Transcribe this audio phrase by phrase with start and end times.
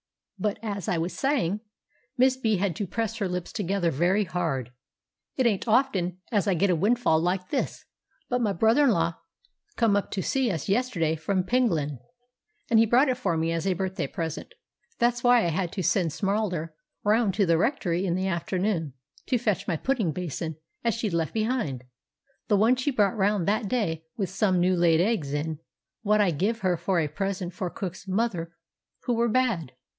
[0.39, 1.59] But as I was saying"
[2.17, 2.57] (Miss B.
[2.57, 4.71] had to press her lips together very hard),
[5.37, 7.85] "it ain't often as I get a windfall like this,
[8.27, 9.17] but my brother in law
[9.75, 11.99] come up to see us yesterday from Penglyn,
[12.71, 14.55] and he brought it me for a birthday present;
[14.97, 16.71] that's why I had to send 'Sm'ralder
[17.03, 18.93] round to the rectory in the afternoon
[19.27, 24.05] to fetch my pudding basin as she'd left behind—the one she brought round that day
[24.17, 25.59] with some new laid eggs in,
[26.01, 28.55] what I give her for a present for cook's mother
[29.01, 29.73] who were bad."